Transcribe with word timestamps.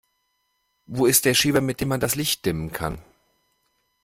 Wo 0.87 1.05
ist 1.05 1.25
der 1.25 1.35
Schieber, 1.35 1.61
mit 1.61 1.79
dem 1.79 1.89
man 1.89 1.99
das 1.99 2.15
Licht 2.15 2.43
dimmen 2.47 2.71
kann? 2.71 2.97